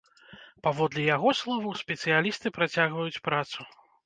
Паводле 0.67 1.03
яго 1.15 1.33
словаў, 1.41 1.75
спецыялісты 1.83 2.47
працягваюць 2.57 3.23
працу. 3.31 3.69